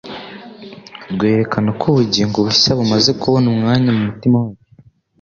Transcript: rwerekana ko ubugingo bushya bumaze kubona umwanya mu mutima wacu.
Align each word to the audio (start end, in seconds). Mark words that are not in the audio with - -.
rwerekana 1.13 1.69
ko 1.79 1.85
ubugingo 1.91 2.37
bushya 2.47 2.71
bumaze 2.79 3.11
kubona 3.21 3.45
umwanya 3.53 3.89
mu 3.95 4.01
mutima 4.09 4.37
wacu. 4.45 4.65